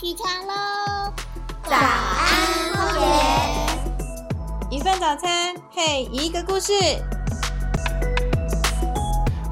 [0.00, 1.12] 起床喽！
[1.64, 4.76] 早安，荒野。
[4.76, 6.72] 一份早餐配一个故事。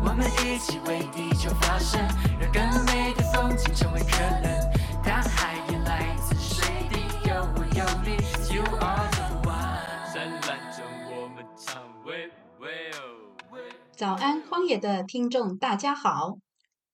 [0.04, 2.00] 我们一起为地球发声，
[2.38, 4.72] 让更美的风景成为可能。
[5.02, 8.14] 大海也来自水滴，有我有你
[8.54, 10.14] ，You are the one。
[10.14, 13.58] 灿烂中我们唱喂喂哦。
[13.96, 16.36] 早安，荒野的听众，大家好，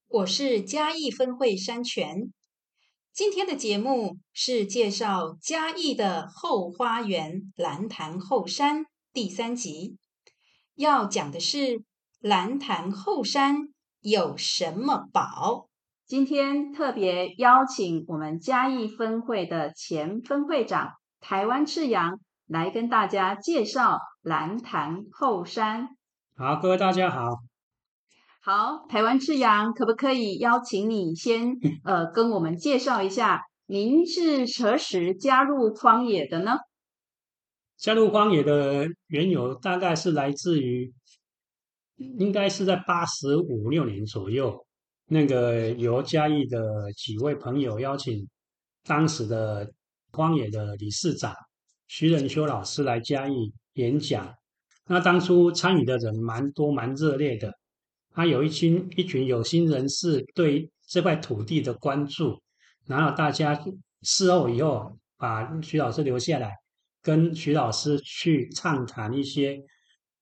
[0.09, 2.33] 我是嘉义分会山泉。
[3.13, 9.99] 今天的节目是介绍嘉义的后花园蓝潭后山第三集，
[10.73, 11.83] 要讲的是
[12.19, 13.67] 蓝潭后山
[14.01, 15.67] 有什么宝。
[16.07, 25.89] 今天特别邀请我们嘉义分会的前分会长台湾赤阳来跟大家介绍蓝潭后山。
[26.35, 27.43] 好，各位大家好。
[28.45, 31.53] 好，台湾赤阳，可不可以邀请你先
[31.85, 36.57] 呃跟我们介绍一下，您是何时加入荒野的呢？
[37.77, 40.93] 加入荒野的缘由大概是来自于，
[41.95, 44.65] 应该是在八十五六年左右，
[45.05, 48.27] 那个由嘉义的几位朋友邀请
[48.83, 49.71] 当时的
[50.11, 51.33] 荒野的理事长
[51.87, 54.35] 徐仁修老师来嘉义演讲。
[54.87, 57.53] 那当初参与的人蛮多，蛮热烈的。
[58.13, 62.41] 他有一群一群有心人士对这块土地的关注，
[62.85, 63.59] 然后大家
[64.03, 66.53] 事后以后把徐老师留下来，
[67.01, 69.59] 跟徐老师去畅谈一些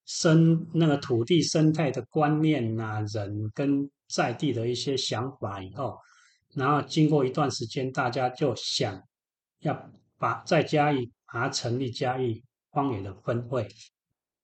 [0.06, 5.98] 生那个土地生态的观念呐，人跟在地的一些想法以后，
[6.54, 9.02] 然后经过一段时间，大家就想
[9.60, 13.68] 要把在嘉义把它成立嘉义荒野的分会。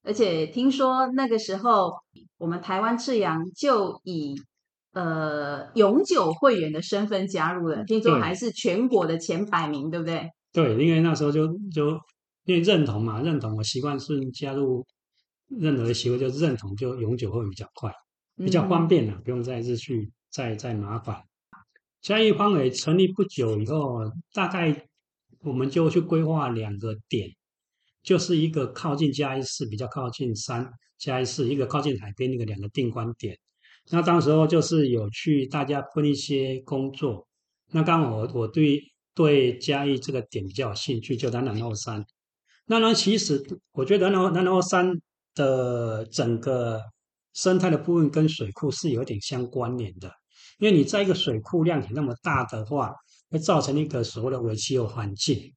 [0.08, 1.91] 而且听说那个时候，
[2.38, 4.36] 我们台湾赤阳就以
[4.94, 10.30] 呃永久会员的身份加入了，听说还是全国的前百名，对不对？
[10.53, 11.89] 对，因为那时候就就
[12.45, 14.85] 因为认同嘛，认同我习惯是加入
[15.50, 17.91] 任何的协会，就是认同就永久会比较快，
[18.38, 21.22] 比较方便了，不用再次去再再麻烦。
[22.01, 24.00] 嘉义荒尾成立不久以后，
[24.34, 24.88] 大概
[25.41, 27.29] 我们就去规划两个点。
[28.07, 30.66] 就是一个靠近嘉义市，比较靠近山
[30.97, 33.38] 嘉义市，一个靠近海边，那个两个定观点。
[33.91, 37.28] 那当时候就是有去大家分一些工作。
[37.73, 38.81] 那刚好我我对
[39.13, 42.01] 对嘉义这个点比较有兴趣，就南南后山。
[42.68, 44.89] 那呢，其实我觉得南南南后山
[45.35, 46.81] 的整个
[47.34, 50.09] 生态的部分跟水库是有点相关联的，
[50.59, 52.94] 因为你在一个水库量体那么大的话，
[53.29, 55.53] 会造成一个所谓的尾气候环境。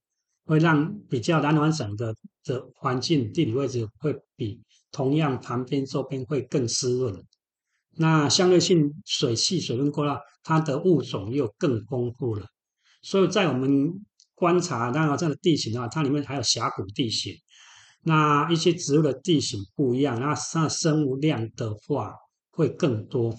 [0.50, 2.12] 会让比较南湾省的
[2.42, 7.24] 的环境地理位置会比同样旁边周边会更湿润，
[7.92, 12.44] 那相对性水汽水分过大，它的物种又更丰富了。
[13.00, 13.92] 所以在我们
[14.34, 17.32] 观察南湾这的地形的话，它里面还有峡谷地形，
[18.02, 22.12] 那一些植物的地形不一样，那它生物量的话
[22.50, 23.32] 会更多。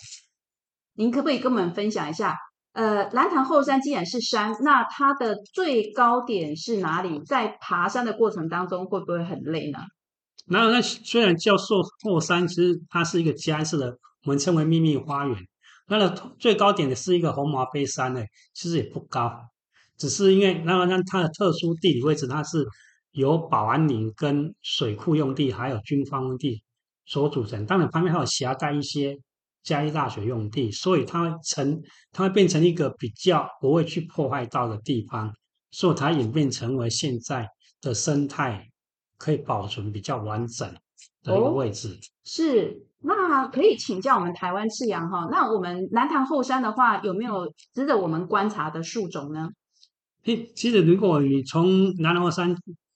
[0.93, 2.37] 您可不可以跟我们分享一下？
[2.73, 7.19] 呃，蓝潭后山既然是山，那它的最高点是哪里？
[7.25, 9.79] 在爬山的过程当中会不会很累呢？
[10.47, 15.37] 然后，那虽然叫做后山，其实它是一个家式的，我们称为秘密花园。
[15.87, 18.23] 那个最高点的是一个红毛背山呢，
[18.53, 19.29] 其实也不高，
[19.97, 22.65] 只是因为那个那它的特殊地理位置，它是
[23.11, 26.63] 由保安林跟水库用地还有军方用地
[27.05, 29.17] 所组成，当然旁边还有狭带一些。
[29.63, 35.31] 嘉义大学用地，所以它会成，它会变成一个比较不会去破坏到的地方，
[35.71, 37.47] 所以它演变成为现在
[37.81, 38.67] 的生态
[39.17, 40.67] 可以保存比较完整
[41.23, 41.99] 的一个位置。
[42.23, 49.49] 是，那可以请教我们台湾赤阳哈，那我们南塘后山的话，有没有值得我们观察的树种呢？
[50.23, 52.55] 嘿，其实如果你从南塘后山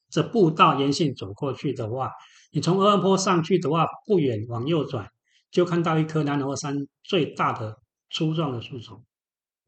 [0.10, 2.12] 这步道沿线走过去的话，
[2.52, 5.10] 你从二坡上去的话，不远往右转。
[5.56, 7.78] 就看到一棵南河山最大的
[8.10, 9.02] 粗壮的树种，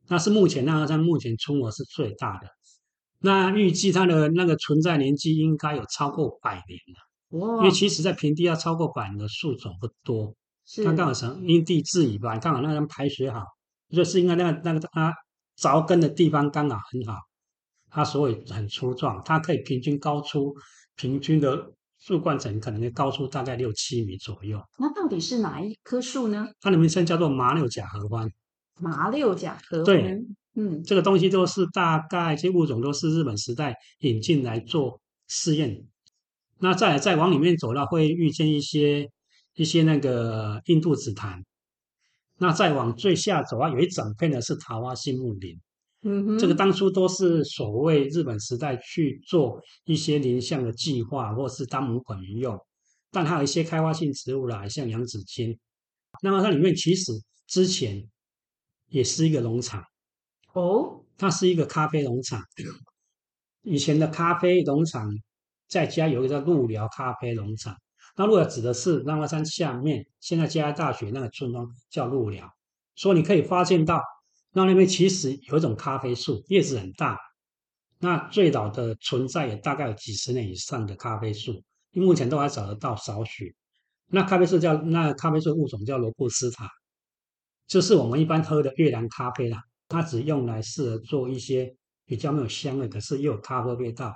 [0.10, 2.50] 那是目前南河山目前出我是最大的。
[3.20, 7.40] 那预计它的那个存在年纪应该有超过百年了。
[7.40, 7.58] 哇！
[7.60, 10.36] 因为其实在平地要超过百年的树种不多。
[10.66, 10.84] 是。
[10.84, 13.46] 它刚好成因地制宜吧，刚好那边排水好，
[13.90, 15.14] 就是应该那个那个它
[15.58, 17.18] 凿根的地方刚好很好，
[17.90, 20.54] 它所以很粗壮，它可以平均高出
[20.98, 21.72] 平均的。
[22.08, 24.64] 树冠层可能会高出大概六七米左右。
[24.80, 26.48] 那到底是哪一棵树呢？
[26.62, 28.32] 它的名称叫做麻六甲合欢。
[28.80, 29.86] 麻六甲合欢。
[29.86, 30.26] 对，
[30.56, 35.86] 嗯，这个东西都是大概这物种都是日本时代引进来做试验。
[36.60, 39.10] 那再再往里面走，呢，会遇见一些
[39.56, 41.44] 一些那个印度紫檀。
[42.38, 45.60] 那再往最下走啊，有一整片的是桃花心木林。
[46.40, 52.58] 这个当初都是所谓日本时代去做一些林相的计划，或是当母本用。
[53.12, 55.58] 但还有一些开发性植物啦，像洋紫荆。
[56.22, 57.12] 那么它里面其实
[57.48, 58.08] 之前
[58.88, 59.84] 也是一个农场，
[60.54, 62.42] 哦，它是一个咖啡农场。
[63.64, 65.10] 以前的咖啡农场
[65.68, 67.76] 在家有一个叫鹿寮咖啡农场，
[68.16, 72.50] 那鹿寮指的是浪花山下面，现在加拿大学那个村庄叫鹿寮。
[72.96, 74.02] 所以你可以发现到，
[74.58, 77.16] 那那边其实有一种咖啡树，叶子很大。
[78.00, 83.56] 那最早的存在也大概有几十年以上的咖啡树，目前都还找得到少许。
[84.08, 86.68] 那咖啡树叫那咖啡树物种叫罗布斯塔，
[87.68, 89.62] 就是我们一般喝的越南咖啡啦。
[89.90, 91.76] 它只用来适合做一些
[92.06, 94.12] 比较没有香味，可是又有咖啡味道，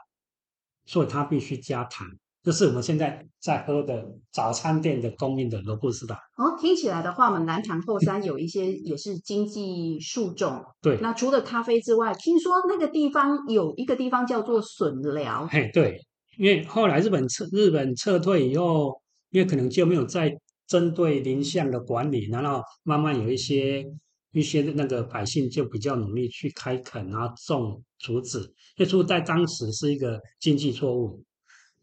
[0.87, 2.07] 所以它必须加糖。
[2.43, 6.15] 这是我们现在在喝的早餐店的供应的罗布斯塔。
[6.37, 10.59] 哦，听起来的话，我们南塘后山有一些也是经济树种。
[10.81, 15.47] 对，那除了咖啡之外，听说那个地方有一个地方叫做笋寮。
[15.51, 15.99] 嘿，对，
[16.39, 18.99] 因为后来日本撤日本撤退以后，
[19.29, 20.35] 因为可能就没有再
[20.65, 23.85] 针对林相的管理，然后慢慢有一些
[24.31, 28.39] 一些那个百姓就比较努力去开垦，啊种竹子，
[28.77, 31.23] 因为竹子在当时是一个经济作物。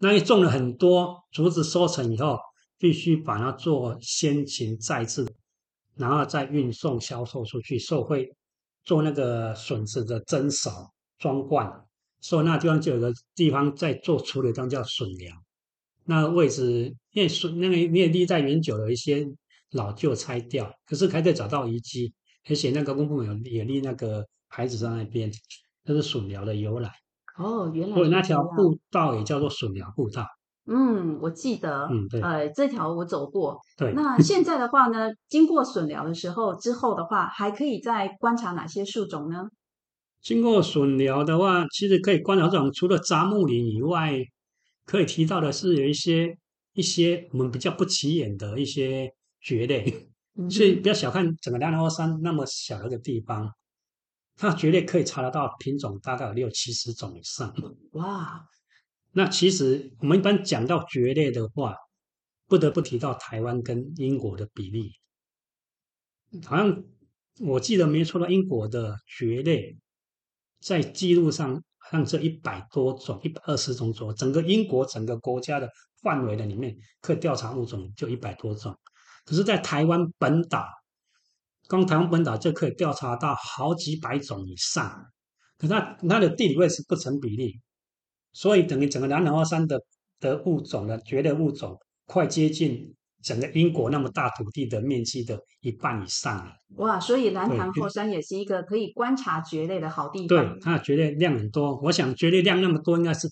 [0.01, 2.39] 那你种了很多竹子收成以后，
[2.79, 5.27] 必须把它做先秦再制，
[5.97, 8.33] 然后再运送销售出去，受会
[8.85, 10.71] 做那个笋子的蒸熟
[11.19, 11.69] 装罐，
[12.21, 15.35] 所以那地方就有个地方在做处理，方叫笋寮。
[16.05, 19.27] 那位置因为笋那个因为立在远久了一些
[19.73, 22.15] 老旧拆掉，可是还可以找到遗迹，
[22.49, 25.31] 而且那个公部门有也立那个牌子在那边，
[25.83, 26.91] 那是笋寮的由来。
[27.39, 30.27] 哦，原来所以那条步道也叫做笋寮步道。
[30.67, 33.59] 嗯，我记得，嗯对呃，这条我走过。
[33.79, 39.45] 对，那现在的话呢，经过笋寮的时候之后的话，还可以再观察哪些树种呢？
[40.21, 44.19] 经过笋寮的话，其实可以观察这种除了杂木林以外，
[44.85, 46.37] 可以提到的是有一些
[46.75, 53.51] 一些我们比较不起眼的一些蕨类，嗯所以不要小看整个南花山那么小的一个地方，
[54.39, 57.53] 它蕨类可以查得到品种大概有六七十种以上。
[57.93, 58.47] 哇，
[59.11, 61.75] 那其实我们一般讲到蕨类的话，
[62.47, 64.93] 不得不提到台湾跟英国的比例。
[66.47, 66.85] 好像
[67.41, 69.77] 我记得没错的，英国的蕨类
[70.61, 74.15] 在记录上好像这一百多种，一百二十种左右。
[74.15, 75.69] 整个英国整个国家的
[76.01, 78.73] 范围的里面，可以调查物种就一百多种。
[79.25, 80.65] 可是，在台湾本岛，
[81.69, 85.05] 光台湾本岛就可以调查到好几百种以上。
[85.59, 87.61] 可它它的地理位置不成比例，
[88.33, 89.81] 所以等于整个南华山的
[90.21, 91.77] 的物种的蕨类物种，
[92.07, 96.53] 快接近整个英国那么大土地的面积的一半以上了。
[96.77, 100.29] 哇，所以南对塘后山也是一个可以观察蕨类的好地方。
[100.29, 103.29] 对，它的蕨类量很多，我想蕨类量那么多，应该是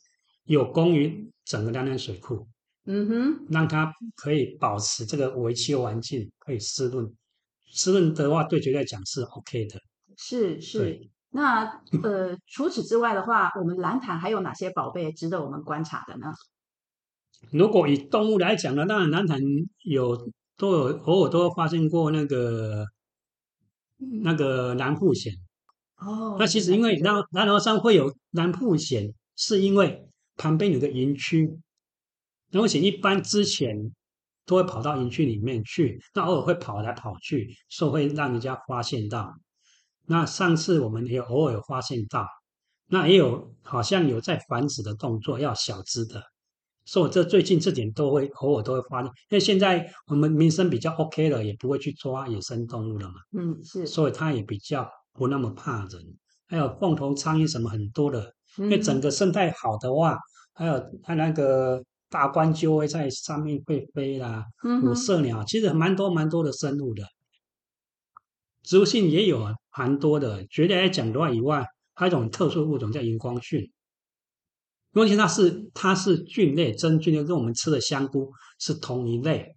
[0.46, 2.48] 有功于整个南南水库，
[2.86, 7.08] 嗯哼，让它可以保持这个维气候环境可以湿润。
[7.66, 9.80] 湿润的话，对蕨类来讲是 OK 的。
[10.16, 10.98] 是是。
[11.30, 11.64] 那
[12.02, 16.32] 呃，除此之外的话，我们蓝潭还有哪些宝贝值得我们观察的呢？
[17.50, 19.38] 如果以动物来讲呢，当然南坛
[19.84, 20.16] 有
[20.56, 22.86] 都有偶尔都会发现过那个
[24.22, 25.30] 那个蓝腹鹇。
[25.98, 31.46] 哦那其实因为南南华山会有蓝腹鹇，是因为旁边有个营区，
[32.52, 33.74] 蓝腹鹇一般之前
[34.46, 39.34] 都会跑到营区里面去，那偶尔会跑来跑去，所以会让人家发现到。
[40.06, 42.26] 那上次我们也偶尔有发现到，
[42.88, 46.22] 那也有好像有在繁殖的动作，要小只的。
[46.84, 56.00] 所以我这最近这点都会偶尔都会发现，因为现在我们民生比较 OK 了，也不会去抓野生动物了嘛，嗯是，所以它也比较不那么怕人。
[56.46, 60.16] 还有凤头苍蝇什么很多的，因为整嗯个生态好的话，
[60.54, 67.04] 还有它那个大冠鸠会在上面会飞啦，五嗯哼色鸟其实蛮多蛮多的生物的，
[68.62, 69.46] 植物性也有
[69.76, 70.46] 蛮多的。
[70.46, 73.70] 绝对来讲的话以外，还有一种特殊物种叫荧光菌。
[74.92, 79.54] 因为它是它是菌类，真菌类跟我们吃的香菇是同一类，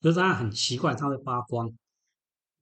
[0.00, 1.68] 可是它很奇怪，它会发光，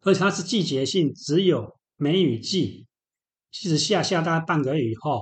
[0.01, 2.87] 而且它是季节性，只有梅雨季，
[3.51, 5.21] 其实下下大概半个月以后，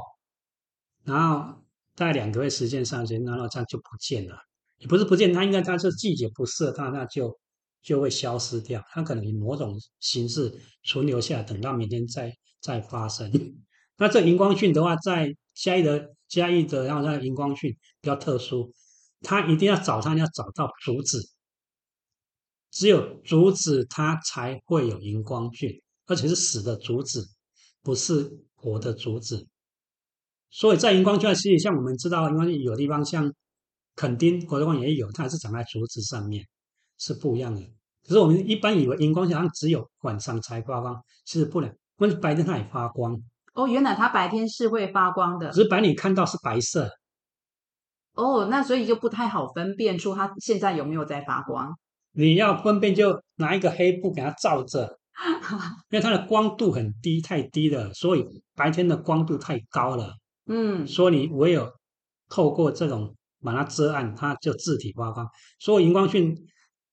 [1.02, 1.61] 然后
[1.94, 4.36] 大概两个月时间上去，然后它就不见了。
[4.78, 7.38] 也不是不见，它应该它是季节不适它，那就
[7.82, 8.82] 就会消失掉。
[8.90, 13.30] 它可能以某种形式存留下来，等到明天再再发生。
[13.98, 17.70] 那这荧光菌的话，在嘉义的嘉义的，然后那个荧光菌
[18.00, 18.72] 比较特殊，
[19.20, 21.30] 它一定要找它，要找到竹子，
[22.70, 27.28] 只有竹子它才会有荧光菌，而且是死的竹子，
[27.82, 29.46] 不是活的竹子。
[30.52, 33.32] 所以在荧光圈，其实像我们知道，因为有地方像
[33.96, 36.44] 垦丁、国德光也有，它还是长在竹子上面，
[36.98, 37.60] 是不一样的。
[38.06, 40.94] 可是我们一般以为荧光像只有晚上才发光，
[41.24, 41.68] 其实不能，
[41.98, 43.18] 因为白天它也发光，
[43.54, 46.90] 哦，原来它白天是会发光的只是白你看到是白色。
[48.14, 51.74] 哦，那所以就不太好分辨出它现在有没有在发光。
[52.12, 54.98] 你要分辨，就拿一个黑布给它罩着，
[55.88, 60.12] 因为它的光度很低，太低了，所以白天的光度太高了，
[60.46, 61.72] 嗯，所以你唯有
[62.28, 65.26] 透过这种把它遮暗，它就自体发光。
[65.58, 66.36] 所以荧光菌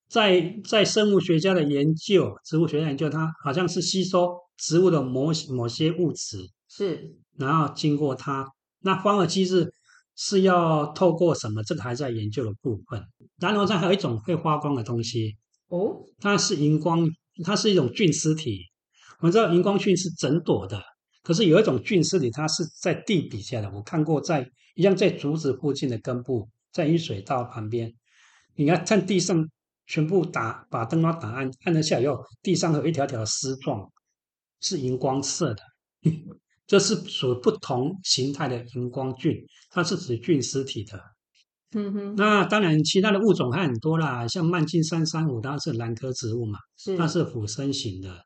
[0.08, 8.48] 在在生物学家的研究，植物学家研究，它好像是吸收植物的某某些物质，是然后经过它，
[8.82, 9.74] 那光的机制
[10.16, 11.64] 是要透过什么？
[11.64, 13.04] 这个还在研究的部分。
[13.40, 15.38] 然后它还有一种会发光的东西，
[15.70, 17.08] 哦，它是荧光，
[17.44, 18.66] 它是一种菌丝体。
[19.20, 20.82] 我们知道荧光菌是整朵的，
[21.22, 23.72] 可是有一种菌丝体，它是在地底下的。
[23.72, 27.94] 我看过在一样在竹子附近的根部，在雨水道旁边，
[28.56, 29.50] 你看在地上
[29.88, 33.92] 全部打把灯光打暗，按了下以后，地上有一条条丝状，
[34.62, 35.62] 是荧光色的。
[36.66, 39.36] 这是属于不同形态的荧光菌，
[39.72, 41.02] 它是指菌丝体的。
[41.76, 48.24] 嗯哼，那当然，其他的物种还很多啦，像曼金三三五，它是兰科植物嘛，是它是腐生型的，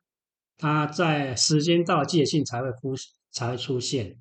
[0.56, 2.94] 它在时间到了季节性才会出
[3.30, 4.16] 才会出现。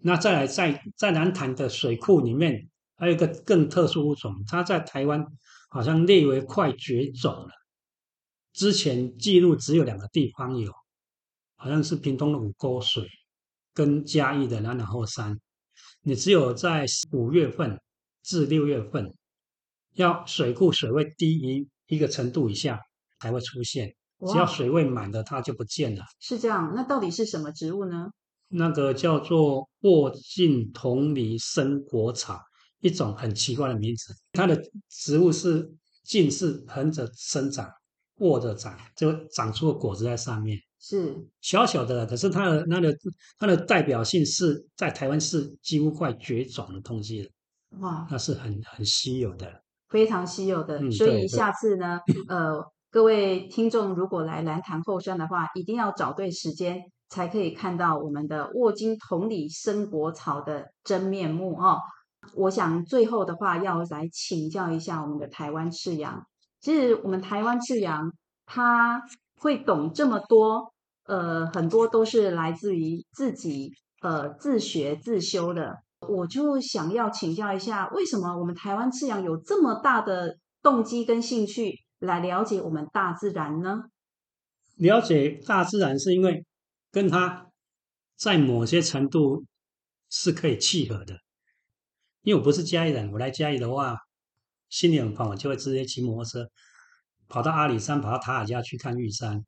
[0.00, 5.24] 那再来，在在南坛的水库里面，还有一个更特殊物种，它在台湾
[5.70, 7.50] 好像列为快绝种了。
[8.52, 10.72] 之前记录只有两个地方有，
[11.56, 13.08] 好像是屏东的五沟水
[13.74, 15.40] 跟嘉义的南南后山，
[16.02, 17.80] 你只有在五月份
[18.22, 19.12] 至六月份，
[19.94, 22.80] 要水库水位低于一个程度以下
[23.20, 23.94] 才会出现，
[24.26, 26.04] 只要，水位满了它就不见了。
[26.20, 26.72] 是这样。
[26.74, 28.08] 那到底是什么植物呢？
[28.48, 32.40] 那个叫做沃茎同梨生果草，
[32.80, 34.14] 一种很奇怪的名字。
[34.32, 34.58] 它的
[34.88, 35.70] 植物是
[36.04, 37.70] 茎是横着生长，
[38.20, 42.96] 卧着长，就长出个果子在上面，是小小的，可是它的它的
[43.38, 47.30] 它的代表性是在台湾是几乎快绝种的东西了，
[47.80, 49.62] 哇，那是很很稀有的。
[49.90, 50.78] 非常稀有的。
[50.80, 52.54] 嗯所以下次呢，呃，
[52.90, 56.80] 各位听众如果来蓝潭后山的话，一定要找对时间，
[57.10, 61.78] 才可以看到我们的沃金同里生果草的真面目哦。
[62.34, 66.24] 我想最后的话要来请教一下我们的台湾赤羊。
[66.60, 68.10] 其实我们台湾赤羊
[68.46, 69.02] 它
[69.36, 70.72] 会懂这么多，
[71.04, 75.76] 呃，很多都是来自于自己呃自学自修的。
[76.08, 83.84] 我就想要请教一下，为什么我们台湾赤羊有这么大的动机跟兴趣来了解我们大自然呢？
[84.76, 86.44] 了解大自然是因为
[86.90, 87.50] 跟它
[88.16, 89.44] 在某些程度
[90.08, 91.18] 是可以契合的。
[92.22, 93.96] 因为我不是嘉义人，我来嘉义的话，
[94.68, 96.48] 心里很烦，我就会直接骑摩托车
[97.28, 99.44] 跑到阿里山，跑到塔尔加去看玉山。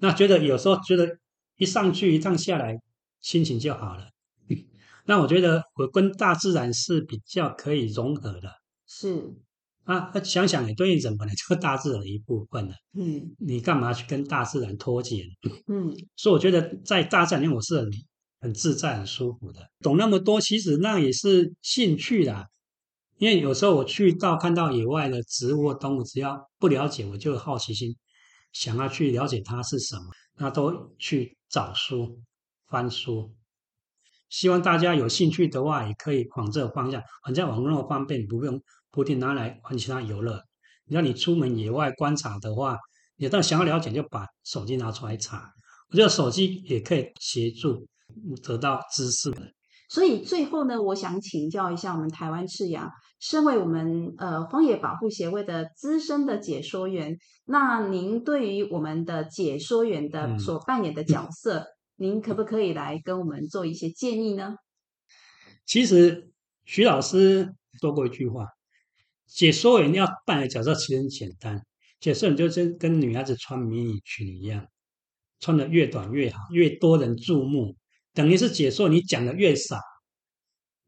[0.00, 1.18] 那觉得有时候觉得
[1.56, 2.76] 一上去一趟下来，
[3.20, 4.08] 心情就好了。
[5.06, 8.50] 那我觉得我跟大自然是比较可以融合的
[8.86, 9.34] 是，
[9.84, 10.10] 啊。
[10.14, 15.24] 那想想也对，人本来就是大自然的一部分了，嗯你干嘛去跟大自然脱节？
[15.66, 17.90] 嗯， 所以我觉得在大自然里面我是很
[18.40, 19.60] 很自在、很舒服的。
[19.80, 22.46] 懂那么多，其实那也是兴趣啦。
[23.18, 27.96] 因为有时候我去到看到野外的植物或动物，只要不了解，我就有好奇心，
[28.52, 30.02] 想要去了解它是什么，
[30.38, 32.20] 那都去找书、
[32.68, 33.32] 翻书。
[34.28, 37.00] 希望大家有兴趣的话，也可以往这个方向。
[37.24, 38.60] 反正网络方便，你不用
[38.92, 40.40] 不一定拿来玩其他游乐。
[40.84, 42.78] 你要你出门野外观察的话，
[43.16, 45.50] 你当想要了解，就把手机拿出来查。
[45.90, 47.86] 我觉得手机也可以协助
[48.42, 49.40] 得到知识的。
[49.88, 64.56] 所以最后呢，我想请教一下我们台湾赤羊，身为我们呃荒野保护协会的资深的解说员，那您对于我们的解说员的嗯所扮演的角色， 您可不可以来跟我们做一些建议呢？
[65.66, 66.30] 其实
[66.64, 68.46] 徐老师说过一句话：
[69.34, 71.64] 解说员要扮演的角色其实很简单，
[72.00, 74.66] 解说员就跟跟女孩子穿迷你裙一样，
[75.40, 77.74] 穿的越短越好，越多人注目，
[78.12, 79.78] 等于是解说你讲的越少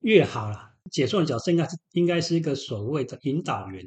[0.01, 0.73] 越好啦。
[0.91, 3.83] 解说的角色应该是应该是一个所谓的引导员，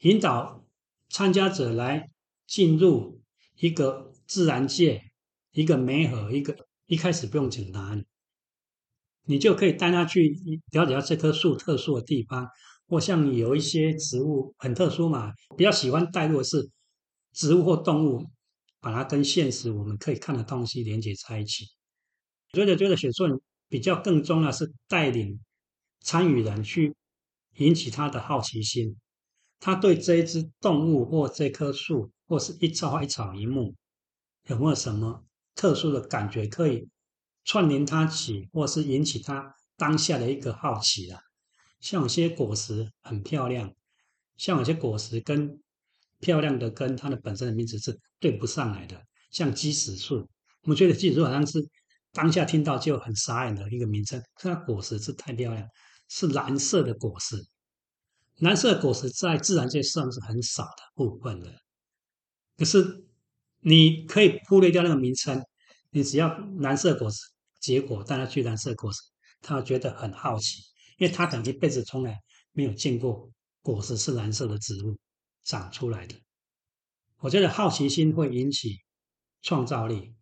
[0.00, 0.66] 引导
[1.08, 2.10] 参加者来
[2.46, 3.22] 进入
[3.54, 5.02] 一个自然界，
[5.52, 8.04] 一个美好，一个一开始不用讲答案。
[9.24, 10.38] 你就可以带他去
[10.70, 12.46] 了解到这棵树特殊的地方，
[12.88, 16.70] 或像有一些植物很特殊嘛，比较喜欢带入的是
[17.32, 18.24] 植物或动物，
[18.80, 21.66] 把它跟现实我们可以看的东西连接在一起。
[22.52, 23.28] 觉得觉得写作
[23.68, 25.40] 比较更重要是带领
[26.00, 26.94] 参与人去
[27.56, 28.96] 引起他的好奇心，
[29.58, 33.74] 他对这一只动物或这棵树或是一草一草一木
[34.48, 35.24] 有没有什么
[35.54, 36.88] 特殊的感觉可以
[37.44, 41.20] 串联他起，或是引起他当下的一个好奇啊？
[41.86, 43.72] 像有些果实很漂亮，
[44.36, 45.62] 像有些果实跟
[46.18, 49.00] 漂亮的跟它的本身的名字是对不上来的，
[49.30, 50.28] 像鸡屎树，
[50.62, 51.64] 我们觉得鸡屎树好像是
[52.12, 55.64] 当下听到就很傻眼的一个名称，它果实是太漂亮，
[56.08, 57.36] 是蓝色的果实，
[58.38, 61.54] 蓝色果实在自然界算是很少的部分的，
[62.58, 63.04] 可是
[63.60, 65.40] 你可以忽略掉那个名称，
[65.90, 67.20] 你只要蓝色果实
[67.60, 69.02] 结果带它去蓝色果实，
[69.40, 70.64] 他觉得很好奇，
[70.96, 72.18] 因为他可能一辈子从来
[72.52, 73.30] 没有见过
[73.62, 74.96] 果实是蓝色的植物。
[75.48, 76.16] 长出来的，
[77.18, 78.80] 我觉得好奇心会引起
[79.42, 80.12] 创造力，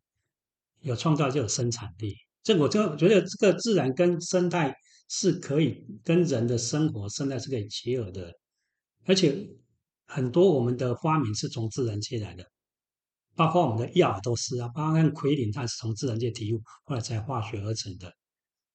[0.82, 2.14] 有创造就有生产力。
[2.42, 4.76] 这我就觉得这个自然跟生态
[5.08, 8.34] 是可以跟人的生活生态是可以结合的，
[9.06, 9.48] 而且
[10.04, 12.44] 很多我们的发明是从自然界来的，
[13.34, 18.12] 包括我们的药都是啊，包括奎林，它是从自然界提物，后来才化学而成的。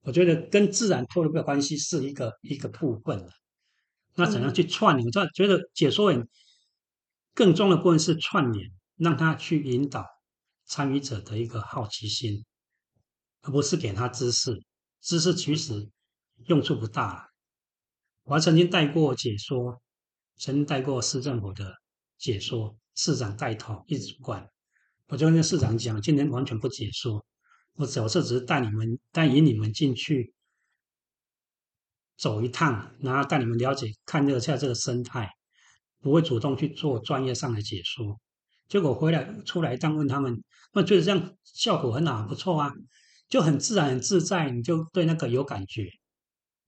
[0.02, 3.30] 我觉得跟自然脱离不了关系是一个一个部分了。
[4.16, 5.06] 那怎样去串联？
[5.08, 6.28] 我觉得解说员
[7.34, 10.06] 更重要的部分是串联，让他去引导
[10.66, 12.44] 参与者的一个好奇心，
[13.42, 14.58] 而不是给他知识。
[15.02, 15.90] 知识其实
[16.48, 17.30] 用处不大。
[18.24, 19.82] 我还曾经带过解说，
[20.38, 21.74] 曾经带过市政府的
[22.18, 24.46] 解说，市长带头一直管。
[25.08, 27.26] 我就跟市长讲，今天完全不解说，
[27.76, 30.34] 我角色只是带你们，带引你们进去。
[32.18, 35.32] 走一趟，然后带你们了解、看热下这个生态，
[36.02, 38.20] 不会主动去做专业上的解说。
[38.68, 42.74] 结果回来出来一趟问他们，那觉得这样效果很好，不错啊，
[43.30, 45.90] 就很自然、很自在，你就对那个有感觉。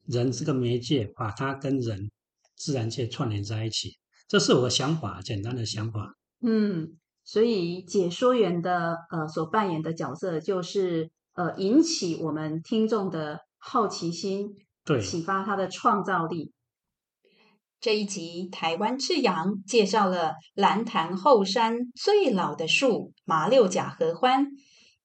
[0.07, 2.09] 人这个媒介，把它跟人、
[2.55, 3.97] 自然界串联在一起，
[4.29, 6.15] 这是我的想法，简单的想法。
[6.39, 6.97] 嗯，
[7.31, 14.53] 所以解说员的呃所扮演的角色，就是呃引起我们听众的好奇心。
[14.83, 16.51] 对启发他的创造力。
[17.79, 24.47] 这一集台湾赤阳介绍了蓝潭后山最老的树麻六甲合欢，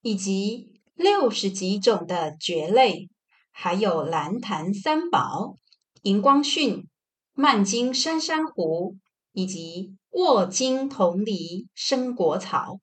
[0.01, 3.07] 以及六十几种的蕨类，
[3.51, 5.55] 还有蓝潭三宝
[6.01, 6.87] 荧光蕈、
[7.33, 8.97] 曼金山珊瑚，
[9.31, 12.79] 以及卧金桐梨生国草。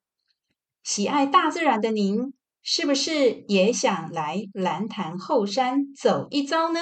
[0.84, 2.32] 喜爱大自然的您。
[2.62, 6.80] 是不是也想来蓝潭后山走一遭呢？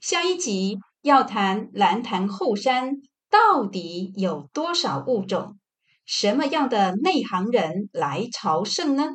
[0.00, 2.98] 下一集要谈蓝潭后山
[3.30, 5.58] 到底有多少物种，
[6.04, 9.14] 什么样的内行人来朝圣呢？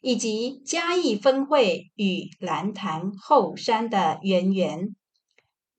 [0.00, 4.94] 以及嘉义分会与蓝潭后山的渊源，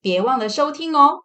[0.01, 1.23] 别忘了收听哦。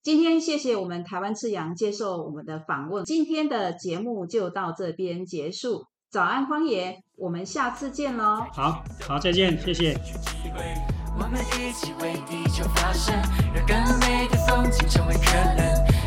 [0.00, 5.84] 今天谢谢我们台湾赤阳接受我们的访问，今天的节目就到这边结束。
[6.08, 8.46] 早安，荒野，我们下次见喽！
[8.52, 9.94] 好好，再见，谢谢。
[11.20, 13.14] 我们一起为地球发声，
[13.52, 15.58] 让更美的风景成为可能。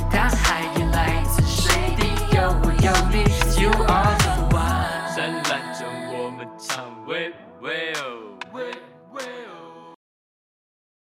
[0.10, 3.24] 大海也来自水滴，有我有你
[3.62, 5.14] ，You are the one。
[5.14, 5.86] 灿烂中
[6.18, 8.21] 我们唱，喂喂哦。